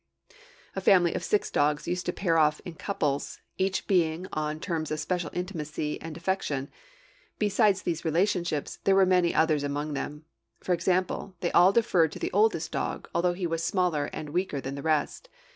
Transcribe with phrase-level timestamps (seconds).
[0.75, 4.59] A family of six dogs used to pair off in couples, each couple being on
[4.59, 6.69] terms of special intimacy and affection; and
[7.37, 10.25] besides these relationships, there were many others among them.
[10.59, 14.59] For example, they all deferred to the oldest dog, although he was smaller and weaker
[14.59, 15.29] than the rest.